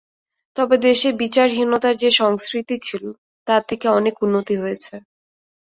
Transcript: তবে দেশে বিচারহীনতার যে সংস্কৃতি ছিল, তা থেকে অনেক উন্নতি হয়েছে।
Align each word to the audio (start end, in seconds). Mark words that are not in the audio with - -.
তবে 0.57 0.75
দেশে 0.79 1.09
বিচারহীনতার 1.13 1.95
যে 1.97 2.09
সংস্কৃতি 2.13 2.75
ছিল, 2.81 3.03
তা 3.47 3.55
থেকে 3.69 3.87
অনেক 3.89 4.15
উন্নতি 4.23 4.55
হয়েছে। 4.57 4.93